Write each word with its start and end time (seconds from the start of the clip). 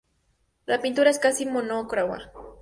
La 0.65 0.81
pintura 0.81 1.11
es 1.11 1.19
casi 1.19 1.45
monocroma. 1.45 2.17